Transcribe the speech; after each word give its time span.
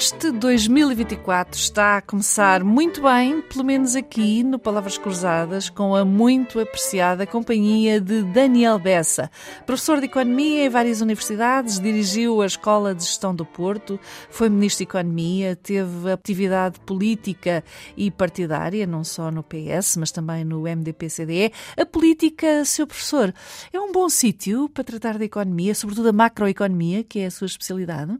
Este 0.00 0.32
2024 0.32 1.60
está 1.60 1.98
a 1.98 2.00
começar 2.00 2.64
muito 2.64 3.02
bem, 3.02 3.42
pelo 3.42 3.62
menos 3.62 3.94
aqui 3.94 4.42
no 4.42 4.58
Palavras 4.58 4.96
Cruzadas, 4.96 5.68
com 5.68 5.94
a 5.94 6.06
muito 6.06 6.58
apreciada 6.58 7.26
companhia 7.26 8.00
de 8.00 8.22
Daniel 8.22 8.78
Bessa. 8.78 9.30
Professor 9.66 10.00
de 10.00 10.06
Economia 10.06 10.64
em 10.64 10.70
várias 10.70 11.02
universidades, 11.02 11.78
dirigiu 11.78 12.40
a 12.40 12.46
Escola 12.46 12.94
de 12.94 13.04
Gestão 13.04 13.34
do 13.34 13.44
Porto, 13.44 14.00
foi 14.30 14.48
Ministro 14.48 14.86
de 14.86 14.88
Economia, 14.88 15.54
teve 15.54 16.10
atividade 16.10 16.80
política 16.80 17.62
e 17.94 18.10
partidária, 18.10 18.86
não 18.86 19.04
só 19.04 19.30
no 19.30 19.42
PS, 19.42 19.98
mas 19.98 20.10
também 20.10 20.44
no 20.44 20.62
MDP-CDE. 20.62 21.52
A 21.76 21.84
política, 21.84 22.64
seu 22.64 22.86
professor, 22.86 23.34
é 23.70 23.78
um 23.78 23.92
bom 23.92 24.08
sítio 24.08 24.66
para 24.70 24.82
tratar 24.82 25.18
da 25.18 25.26
economia, 25.26 25.74
sobretudo 25.74 26.08
a 26.08 26.12
macroeconomia, 26.12 27.04
que 27.04 27.18
é 27.18 27.26
a 27.26 27.30
sua 27.30 27.44
especialidade? 27.44 28.18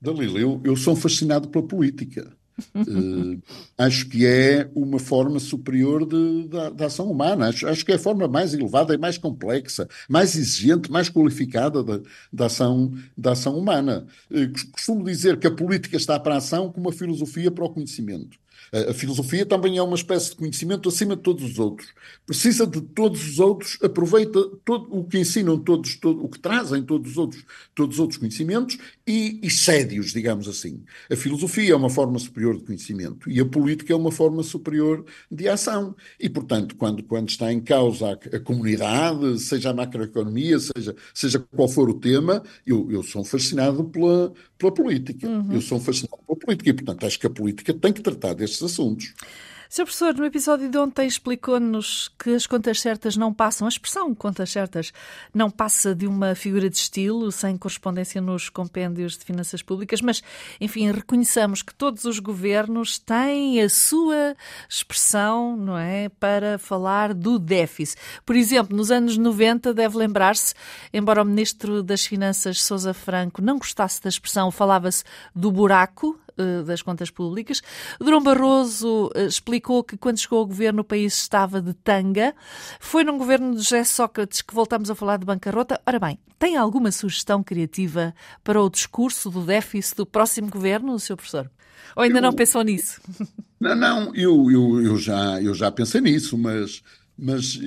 Dalila, 0.00 0.38
eu, 0.38 0.60
eu 0.64 0.76
sou 0.76 0.94
fascinado 0.94 1.48
pela 1.48 1.66
política. 1.66 2.32
uh, 2.74 3.40
acho 3.76 4.08
que 4.08 4.26
é 4.26 4.68
uma 4.74 4.98
forma 4.98 5.38
superior 5.38 6.04
de, 6.04 6.48
de, 6.48 6.70
de 6.74 6.84
ação 6.84 7.10
humana. 7.10 7.48
Acho, 7.48 7.68
acho, 7.68 7.84
que 7.84 7.92
é 7.92 7.94
a 7.94 8.00
forma 8.00 8.26
mais 8.26 8.52
elevada 8.52 8.94
e 8.94 8.98
mais 8.98 9.16
complexa, 9.16 9.88
mais 10.08 10.34
exigente, 10.36 10.90
mais 10.90 11.08
qualificada 11.08 11.84
da 12.32 12.46
ação, 12.46 12.92
ação 13.24 13.56
humana. 13.58 14.06
Uh, 14.30 14.50
costumo 14.72 15.04
dizer 15.04 15.38
que 15.38 15.46
a 15.46 15.54
política 15.54 15.96
está 15.96 16.18
para 16.18 16.34
a 16.34 16.38
ação 16.38 16.72
como 16.72 16.88
a 16.88 16.92
filosofia 16.92 17.50
para 17.50 17.64
o 17.64 17.70
conhecimento. 17.70 18.38
A 18.72 18.92
filosofia 18.92 19.46
também 19.46 19.78
é 19.78 19.82
uma 19.82 19.94
espécie 19.94 20.30
de 20.30 20.36
conhecimento 20.36 20.88
acima 20.88 21.16
de 21.16 21.22
todos 21.22 21.44
os 21.44 21.58
outros. 21.58 21.88
Precisa 22.26 22.66
de 22.66 22.80
todos 22.80 23.26
os 23.26 23.38
outros, 23.38 23.78
aproveita 23.82 24.40
todo 24.64 24.88
o 24.90 25.04
que 25.04 25.18
ensinam 25.18 25.58
todos, 25.58 25.96
todo, 25.96 26.24
o 26.24 26.28
que 26.28 26.38
trazem 26.38 26.82
todos 26.82 27.12
os 27.12 27.18
outros, 27.18 27.44
todos 27.74 27.96
os 27.96 28.00
outros 28.00 28.18
conhecimentos 28.18 28.78
e 29.06 29.40
excede-os, 29.42 30.12
digamos 30.12 30.48
assim. 30.48 30.82
A 31.10 31.16
filosofia 31.16 31.72
é 31.72 31.76
uma 31.76 31.90
forma 31.90 32.18
superior 32.18 32.56
de 32.58 32.64
conhecimento 32.64 33.30
e 33.30 33.40
a 33.40 33.46
política 33.46 33.92
é 33.92 33.96
uma 33.96 34.12
forma 34.12 34.42
superior 34.42 35.04
de 35.30 35.48
ação. 35.48 35.94
E, 36.20 36.28
portanto, 36.28 36.76
quando, 36.76 37.02
quando 37.02 37.28
está 37.28 37.52
em 37.52 37.60
causa 37.60 38.08
a, 38.08 38.36
a 38.36 38.40
comunidade, 38.40 39.38
seja 39.40 39.70
a 39.70 39.74
macroeconomia, 39.74 40.58
seja, 40.58 40.94
seja 41.14 41.38
qual 41.38 41.68
for 41.68 41.88
o 41.88 41.94
tema, 41.94 42.42
eu, 42.66 42.90
eu 42.90 43.02
sou 43.02 43.24
fascinado 43.24 43.84
pela, 43.84 44.32
pela 44.58 44.72
política. 44.72 45.26
Uhum. 45.26 45.52
Eu 45.52 45.60
sou 45.60 45.80
fascinado 45.80 46.18
pela 46.26 46.38
política 46.38 46.70
e, 46.70 46.72
portanto, 46.72 47.06
acho 47.06 47.18
que 47.18 47.26
a 47.26 47.30
política 47.30 47.72
tem 47.72 47.92
que 47.92 48.02
tratar 48.02 48.34
destes 48.34 48.58
estes 48.58 48.62
assuntos. 48.62 49.14
Sr. 49.70 49.84
Professor, 49.84 50.14
no 50.14 50.24
episódio 50.24 50.70
de 50.70 50.78
ontem 50.78 51.06
explicou-nos 51.06 52.10
que 52.18 52.30
as 52.30 52.46
contas 52.46 52.80
certas 52.80 53.18
não 53.18 53.34
passam, 53.34 53.66
a 53.66 53.68
expressão 53.68 54.14
contas 54.14 54.50
certas 54.50 54.94
não 55.34 55.50
passa 55.50 55.94
de 55.94 56.06
uma 56.06 56.34
figura 56.34 56.70
de 56.70 56.76
estilo, 56.78 57.30
sem 57.30 57.54
correspondência 57.58 58.18
nos 58.18 58.48
compêndios 58.48 59.18
de 59.18 59.26
finanças 59.26 59.60
públicas, 59.60 60.00
mas, 60.00 60.22
enfim, 60.58 60.90
reconheçamos 60.90 61.60
que 61.60 61.74
todos 61.74 62.06
os 62.06 62.18
governos 62.18 62.98
têm 62.98 63.60
a 63.60 63.68
sua 63.68 64.34
expressão, 64.66 65.54
não 65.54 65.76
é, 65.76 66.08
para 66.08 66.56
falar 66.56 67.12
do 67.12 67.38
déficit. 67.38 68.00
Por 68.24 68.36
exemplo, 68.36 68.74
nos 68.74 68.90
anos 68.90 69.18
90, 69.18 69.74
deve 69.74 69.98
lembrar-se, 69.98 70.54
embora 70.94 71.20
o 71.20 71.26
Ministro 71.26 71.82
das 71.82 72.06
Finanças, 72.06 72.62
Sousa 72.62 72.94
Franco, 72.94 73.42
não 73.42 73.58
gostasse 73.58 74.02
da 74.02 74.08
expressão, 74.08 74.50
falava-se 74.50 75.04
do 75.34 75.52
buraco, 75.52 76.18
das 76.64 76.82
contas 76.82 77.10
públicas. 77.10 77.62
Durão 77.98 78.22
Barroso 78.22 79.10
eh, 79.14 79.26
explicou 79.26 79.82
que 79.82 79.96
quando 79.96 80.18
chegou 80.18 80.40
ao 80.40 80.46
governo 80.46 80.82
o 80.82 80.84
país 80.84 81.14
estava 81.14 81.60
de 81.60 81.74
tanga. 81.74 82.34
Foi 82.80 83.04
num 83.04 83.18
governo 83.18 83.54
de 83.54 83.62
José 83.62 83.84
Sócrates 83.84 84.42
que 84.42 84.54
voltamos 84.54 84.90
a 84.90 84.94
falar 84.94 85.18
de 85.18 85.26
bancarrota. 85.26 85.80
Ora 85.86 85.98
bem, 85.98 86.18
tem 86.38 86.56
alguma 86.56 86.92
sugestão 86.92 87.42
criativa 87.42 88.14
para 88.44 88.62
o 88.62 88.70
discurso 88.70 89.30
do 89.30 89.44
déficit 89.44 89.96
do 89.96 90.06
próximo 90.06 90.48
governo, 90.48 90.98
Sr. 90.98 91.16
Professor? 91.16 91.50
Ou 91.96 92.02
ainda 92.02 92.18
eu, 92.18 92.22
não 92.22 92.32
pensou 92.32 92.62
nisso? 92.62 93.00
Não, 93.60 93.74
não, 93.74 94.14
eu, 94.14 94.48
eu, 94.52 94.80
eu, 94.80 94.96
já, 94.96 95.42
eu 95.42 95.52
já 95.52 95.68
pensei 95.68 96.00
nisso, 96.00 96.38
mas 96.38 96.80
mas 97.18 97.58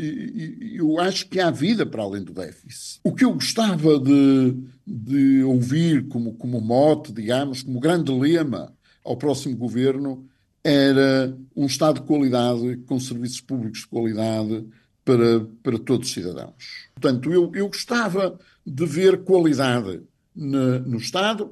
eu 0.74 0.98
acho 1.00 1.28
que 1.28 1.40
há 1.40 1.52
vida 1.52 1.86
para 1.86 2.04
além 2.04 2.24
do 2.24 2.32
déficit. 2.32 3.02
O 3.04 3.14
que 3.14 3.26
eu 3.26 3.34
gostava 3.34 4.00
de, 4.00 4.56
de 4.88 5.44
ouvir 5.44 6.08
como, 6.08 6.34
como 6.36 6.62
mote, 6.62 7.12
digamos, 7.12 7.62
como 7.62 7.80
grande 7.80 8.12
lema 8.14 8.74
ao 9.04 9.18
próximo 9.18 9.58
governo 9.58 10.26
era 10.64 11.36
um 11.54 11.66
Estado 11.66 12.00
de 12.00 12.08
qualidade, 12.08 12.78
com 12.86 12.98
serviços 13.00 13.42
públicos 13.42 13.82
de 13.82 13.88
qualidade 13.88 14.66
para, 15.04 15.42
para 15.62 15.80
todos 15.80 16.08
os 16.08 16.14
cidadãos. 16.14 16.88
Portanto, 16.94 17.34
eu, 17.34 17.52
eu 17.54 17.68
gostava 17.68 18.40
de 18.66 18.86
ver 18.86 19.24
qualidade 19.24 20.02
na, 20.34 20.80
no 20.80 20.98
Estado, 20.98 21.52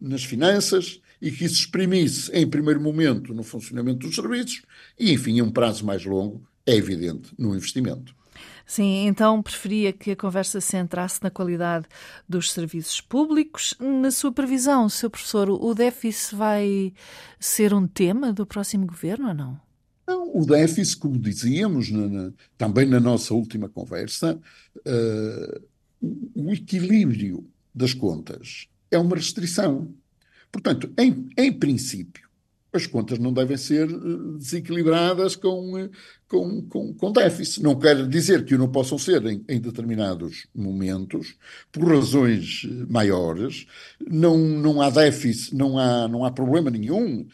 nas 0.00 0.22
finanças, 0.22 1.00
e 1.20 1.32
que 1.32 1.44
isso 1.44 1.56
exprimisse, 1.56 2.30
em 2.32 2.46
primeiro 2.46 2.80
momento, 2.80 3.34
no 3.34 3.42
funcionamento 3.42 4.06
dos 4.06 4.14
serviços 4.14 4.62
e, 4.98 5.12
enfim, 5.12 5.38
em 5.38 5.42
um 5.42 5.50
prazo 5.50 5.84
mais 5.84 6.04
longo, 6.04 6.46
é 6.68 6.76
evidente, 6.76 7.32
no 7.38 7.56
investimento. 7.56 8.14
Sim, 8.66 9.06
então 9.06 9.42
preferia 9.42 9.94
que 9.94 10.10
a 10.10 10.16
conversa 10.16 10.60
se 10.60 10.66
centrasse 10.66 11.22
na 11.22 11.30
qualidade 11.30 11.86
dos 12.28 12.52
serviços 12.52 13.00
públicos. 13.00 13.74
Na 13.80 14.10
sua 14.10 14.30
previsão, 14.30 14.86
Sr. 14.90 15.08
Professor, 15.08 15.48
o 15.48 15.74
déficit 15.74 16.36
vai 16.36 16.92
ser 17.40 17.72
um 17.72 17.86
tema 17.86 18.30
do 18.30 18.44
próximo 18.44 18.86
governo 18.86 19.28
ou 19.28 19.34
não? 19.34 19.60
Não, 20.06 20.36
o 20.36 20.44
déficit, 20.44 20.98
como 20.98 21.18
dizíamos 21.18 21.90
na, 21.90 22.06
na, 22.06 22.32
também 22.58 22.86
na 22.86 23.00
nossa 23.00 23.32
última 23.32 23.70
conversa, 23.70 24.38
uh, 24.76 25.62
o 26.34 26.52
equilíbrio 26.52 27.46
das 27.74 27.94
contas 27.94 28.68
é 28.90 28.98
uma 28.98 29.16
restrição. 29.16 29.88
Portanto, 30.52 30.92
em, 30.98 31.30
em 31.38 31.52
princípio, 31.52 32.27
as 32.72 32.86
contas 32.86 33.18
não 33.18 33.32
devem 33.32 33.56
ser 33.56 33.88
eh, 33.88 34.38
desequilibradas 34.38 35.34
com, 35.34 35.78
eh, 35.78 35.88
com, 36.28 36.62
com, 36.62 36.92
com 36.92 37.12
déficit. 37.12 37.62
Não 37.62 37.78
quer 37.78 38.06
dizer 38.06 38.44
que 38.44 38.58
não 38.58 38.68
possam 38.68 38.98
ser 38.98 39.24
em, 39.24 39.42
em, 39.48 39.58
determinados 39.58 40.46
momentos, 40.54 41.34
por 41.72 41.88
razões 41.88 42.66
eh, 42.66 42.86
maiores. 42.88 43.66
Não, 44.06 44.36
não 44.36 44.82
há 44.82 44.90
déficit, 44.90 45.54
não 45.54 45.78
há, 45.78 46.06
não 46.08 46.24
há 46.24 46.30
problema 46.30 46.70
nenhum. 46.70 47.26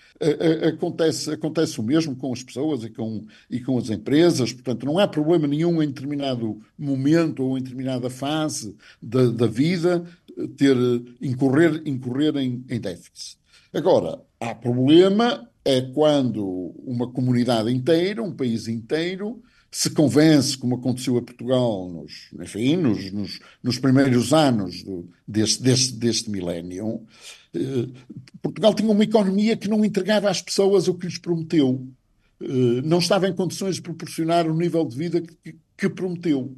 Acontece, 0.68 1.32
acontece 1.32 1.80
o 1.80 1.82
mesmo 1.82 2.14
com 2.14 2.32
as 2.32 2.42
pessoas 2.42 2.84
e 2.84 2.90
com, 2.90 3.24
e 3.50 3.60
com 3.60 3.76
as 3.76 3.90
empresas. 3.90 4.52
Portanto, 4.52 4.86
não 4.86 4.98
há 4.98 5.08
problema 5.08 5.48
nenhum 5.48 5.82
em 5.82 5.88
determinado 5.88 6.60
momento 6.78 7.42
ou 7.42 7.58
em 7.58 7.62
determinada 7.62 8.08
fase 8.08 8.76
da, 9.02 9.26
da 9.30 9.46
vida 9.46 10.04
ter, 10.56 10.76
incorrer, 11.20 11.82
incorrer 11.84 12.36
em, 12.36 12.64
em 12.68 12.80
déficit. 12.80 13.36
Agora, 13.72 14.20
há 14.50 14.54
problema 14.54 15.48
é 15.64 15.80
quando 15.80 16.74
uma 16.84 17.10
comunidade 17.10 17.70
inteira, 17.72 18.22
um 18.22 18.32
país 18.32 18.68
inteiro, 18.68 19.42
se 19.70 19.90
convence, 19.90 20.56
como 20.56 20.76
aconteceu 20.76 21.16
a 21.16 21.22
Portugal 21.22 21.88
nos, 21.88 22.28
enfim, 22.40 22.76
nos, 22.76 23.10
nos, 23.10 23.40
nos 23.62 23.78
primeiros 23.78 24.32
anos 24.32 24.82
do, 24.84 25.08
deste, 25.26 25.62
deste, 25.62 25.92
deste 25.94 26.30
milénio, 26.30 27.02
eh, 27.52 27.88
Portugal 28.40 28.74
tinha 28.74 28.90
uma 28.90 29.02
economia 29.02 29.56
que 29.56 29.68
não 29.68 29.84
entregava 29.84 30.30
às 30.30 30.40
pessoas 30.40 30.86
o 30.86 30.94
que 30.94 31.06
lhes 31.06 31.18
prometeu. 31.18 31.84
Eh, 32.40 32.82
não 32.84 32.98
estava 32.98 33.26
em 33.26 33.34
condições 33.34 33.76
de 33.76 33.82
proporcionar 33.82 34.46
o 34.46 34.56
nível 34.56 34.84
de 34.84 34.96
vida 34.96 35.20
que, 35.20 35.56
que 35.76 35.88
prometeu. 35.88 36.56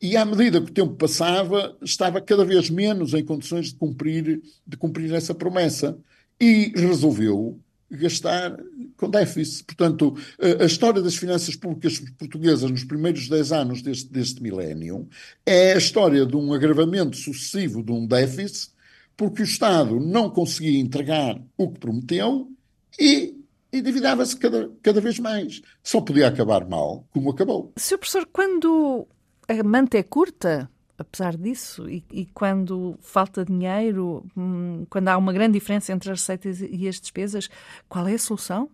E 0.00 0.16
à 0.16 0.24
medida 0.24 0.60
que 0.60 0.70
o 0.70 0.74
tempo 0.74 0.94
passava, 0.94 1.76
estava 1.82 2.20
cada 2.20 2.44
vez 2.44 2.70
menos 2.70 3.12
em 3.12 3.24
condições 3.24 3.66
de 3.66 3.74
cumprir, 3.74 4.40
de 4.66 4.76
cumprir 4.76 5.12
essa 5.12 5.34
promessa 5.34 5.98
e 6.40 6.72
resolveu 6.74 7.58
gastar 7.90 8.56
com 8.96 9.08
déficit. 9.08 9.64
Portanto, 9.64 10.16
a 10.60 10.64
história 10.64 11.00
das 11.00 11.16
finanças 11.16 11.54
públicas 11.54 12.00
portuguesas 12.18 12.70
nos 12.70 12.84
primeiros 12.84 13.28
10 13.28 13.52
anos 13.52 13.82
deste, 13.82 14.10
deste 14.10 14.42
milénio 14.42 15.08
é 15.44 15.72
a 15.72 15.78
história 15.78 16.26
de 16.26 16.36
um 16.36 16.52
agravamento 16.52 17.16
sucessivo 17.16 17.82
de 17.82 17.92
um 17.92 18.06
déficit, 18.06 18.72
porque 19.16 19.42
o 19.42 19.44
Estado 19.44 20.00
não 20.00 20.28
conseguia 20.28 20.78
entregar 20.78 21.40
o 21.56 21.70
que 21.70 21.78
prometeu 21.78 22.50
e 22.98 23.36
endividava-se 23.72 24.36
cada, 24.36 24.70
cada 24.82 25.00
vez 25.00 25.18
mais. 25.18 25.62
Só 25.82 26.00
podia 26.00 26.28
acabar 26.28 26.68
mal, 26.68 27.06
como 27.10 27.30
acabou. 27.30 27.72
Sr. 27.76 27.98
Professor, 27.98 28.26
quando 28.32 29.06
a 29.48 29.62
manta 29.62 29.98
é 29.98 30.02
curta, 30.02 30.68
apesar 30.98 31.36
disso, 31.36 31.88
e, 31.88 32.02
e, 32.12 32.26
quando 32.26 32.96
falta 33.00 33.44
dinheiro, 33.44 34.24
hum, 34.36 34.86
quando 34.88 35.08
há 35.08 35.16
uma 35.16 35.32
grande 35.32 35.54
diferença 35.54 35.92
entre 35.92 36.10
as 36.10 36.20
receitas 36.20 36.60
e 36.60 36.88
as 36.88 37.00
despesas, 37.00 37.48
qual 37.88 38.06
é 38.08 38.14
a 38.14 38.18
solução? 38.18 38.70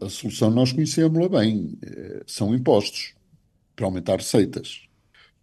A 0.00 0.08
solução 0.08 0.50
nós 0.50 0.72
conhecemos-la 0.72 1.40
bem, 1.40 1.76
eh, 1.82 2.22
são 2.26 2.54
impostos 2.54 3.14
para 3.74 3.86
aumentar 3.86 4.16
receitas. 4.16 4.82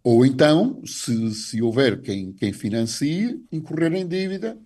Ou 0.02 0.24
então, 0.24 0.80
se, 0.86 1.34
se 1.34 1.60
houver 1.60 2.00
quem, 2.00 2.32
quem 2.32 2.52
financie, 2.52 3.44
incorrer 3.52 3.92
em 3.94 4.06
dívida, 4.06 4.56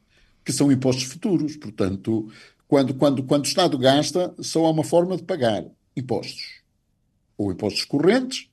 que 0.45 0.53
são 0.53 0.71
impostos 0.71 1.05
futuros. 1.05 1.57
Portanto, 1.57 2.31
quando, 2.69 2.95
quando, 2.95 3.23
quando 3.25 3.45
o 3.45 3.49
Estado 3.49 3.79
gasta, 3.79 4.35
só 4.39 4.67
há 4.67 4.71
uma 4.71 4.85
forma 4.85 5.17
de 5.17 5.23
pagar 5.23 5.65
impostos. 5.97 6.63
Ou 7.37 7.51
impostos 7.51 7.85
correntes, 7.85 8.49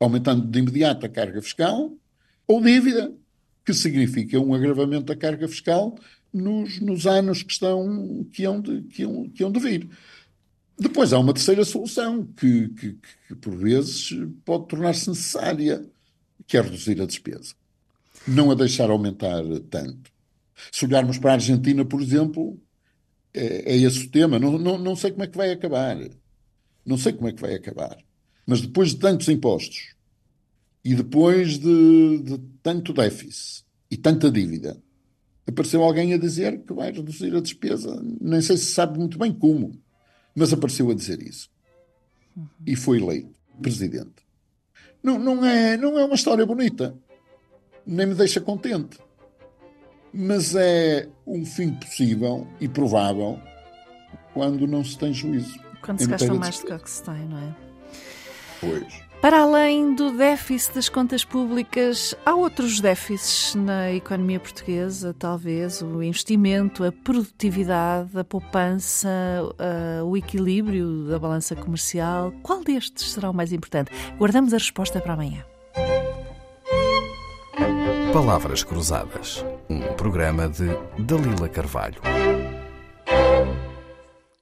aumentando 0.00 0.46
de 0.46 0.58
imediato 0.58 1.06
a 1.06 1.08
carga 1.08 1.40
fiscal, 1.42 1.92
ou 2.46 2.60
dívida, 2.60 3.12
que 3.64 3.72
significa 3.72 4.38
um 4.40 4.54
agravamento 4.54 5.04
da 5.04 5.16
carga 5.16 5.46
fiscal 5.48 5.96
nos, 6.32 6.80
nos 6.80 7.06
anos 7.06 7.42
que 7.42 7.52
estão 7.52 8.26
que 8.32 8.44
hão, 8.44 8.60
de, 8.60 8.82
que, 8.82 9.02
hão, 9.04 9.28
que 9.28 9.44
hão 9.44 9.52
de 9.52 9.60
vir. 9.60 9.88
Depois 10.78 11.12
há 11.12 11.18
uma 11.18 11.34
terceira 11.34 11.64
solução 11.64 12.26
que, 12.26 12.68
que, 12.70 12.98
que 13.28 13.34
por 13.36 13.54
vezes 13.54 14.10
pode 14.44 14.66
tornar-se 14.66 15.08
necessária, 15.08 15.84
que 16.46 16.56
é 16.56 16.60
reduzir 16.60 17.00
a 17.00 17.06
despesa. 17.06 17.54
Não 18.26 18.50
a 18.50 18.54
deixar 18.54 18.90
aumentar 18.90 19.42
tanto. 19.70 20.10
Se 20.70 20.84
olharmos 20.84 21.18
para 21.18 21.32
a 21.32 21.34
Argentina, 21.34 21.84
por 21.84 22.00
exemplo, 22.00 22.58
é, 23.34 23.74
é 23.74 23.76
esse 23.76 24.06
o 24.06 24.10
tema. 24.10 24.38
Não, 24.38 24.58
não, 24.58 24.78
não 24.78 24.96
sei 24.96 25.10
como 25.10 25.24
é 25.24 25.26
que 25.26 25.36
vai 25.36 25.50
acabar. 25.50 25.98
Não 26.84 26.96
sei 26.96 27.12
como 27.12 27.28
é 27.28 27.32
que 27.32 27.40
vai 27.40 27.54
acabar. 27.54 27.96
Mas 28.46 28.60
depois 28.60 28.90
de 28.90 28.96
tantos 28.96 29.28
impostos 29.28 29.94
e 30.84 30.94
depois 30.94 31.58
de, 31.58 32.18
de 32.18 32.38
tanto 32.62 32.92
déficit 32.92 33.64
e 33.90 33.96
tanta 33.96 34.30
dívida, 34.30 34.80
apareceu 35.46 35.82
alguém 35.82 36.14
a 36.14 36.18
dizer 36.18 36.60
que 36.62 36.72
vai 36.72 36.92
reduzir 36.92 37.34
a 37.36 37.40
despesa. 37.40 38.00
Nem 38.20 38.40
sei 38.40 38.56
se 38.56 38.66
sabe 38.66 38.98
muito 38.98 39.18
bem 39.18 39.32
como, 39.32 39.78
mas 40.34 40.52
apareceu 40.52 40.90
a 40.90 40.94
dizer 40.94 41.22
isso. 41.22 41.50
Uhum. 42.36 42.46
E 42.66 42.74
foi 42.74 42.98
eleito 42.98 43.42
presidente. 43.60 44.26
Não, 45.02 45.18
não, 45.18 45.44
é, 45.44 45.76
não 45.76 45.98
é 45.98 46.04
uma 46.04 46.14
história 46.14 46.46
bonita, 46.46 46.96
nem 47.86 48.06
me 48.06 48.14
deixa 48.14 48.40
contente, 48.40 48.98
mas 50.12 50.54
é 50.54 51.08
um 51.26 51.44
fim 51.44 51.74
possível 51.74 52.46
e 52.60 52.68
provável 52.68 53.40
quando 54.32 54.66
não 54.66 54.84
se 54.84 54.96
tem 54.96 55.12
juízo. 55.12 55.58
Quando 55.82 56.00
se 56.00 56.06
gasta 56.06 56.32
mais 56.34 56.60
do 56.60 56.78
que 56.78 56.90
se 56.90 57.02
tem, 57.02 57.26
não 57.26 57.38
é? 57.38 57.56
Pois. 58.60 59.11
Para 59.22 59.42
além 59.42 59.94
do 59.94 60.10
déficit 60.10 60.74
das 60.74 60.88
contas 60.88 61.24
públicas, 61.24 62.12
há 62.26 62.34
outros 62.34 62.80
déficits 62.80 63.54
na 63.54 63.92
economia 63.92 64.40
portuguesa, 64.40 65.14
talvez 65.16 65.80
o 65.80 66.02
investimento, 66.02 66.82
a 66.82 66.90
produtividade, 66.90 68.18
a 68.18 68.24
poupança, 68.24 69.08
o 70.04 70.16
equilíbrio 70.16 71.06
da 71.06 71.20
balança 71.20 71.54
comercial. 71.54 72.32
Qual 72.42 72.64
destes 72.64 73.12
será 73.12 73.30
o 73.30 73.32
mais 73.32 73.52
importante? 73.52 73.92
Guardamos 74.18 74.52
a 74.52 74.58
resposta 74.58 75.00
para 75.00 75.12
amanhã. 75.12 75.44
Palavras 78.12 78.64
Cruzadas, 78.64 79.46
um 79.70 79.80
programa 79.94 80.48
de 80.48 80.66
Dalila 80.98 81.48
Carvalho. 81.48 82.02